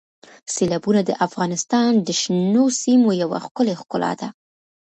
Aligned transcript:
سیلابونه 0.53 1.01
د 1.05 1.11
افغانستان 1.27 1.91
د 2.07 2.09
شنو 2.21 2.65
سیمو 2.81 3.09
یوه 3.23 3.37
ښکلې 3.45 3.73
ښکلا 3.81 4.11
ده. 4.21 4.27